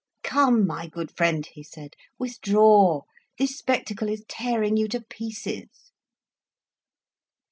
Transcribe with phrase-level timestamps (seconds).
[0.23, 3.01] "Come, my good friend," he said, "withdraw;
[3.37, 5.91] this spectacle is tearing you to pieces."